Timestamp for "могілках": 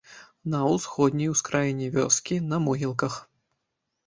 2.65-3.21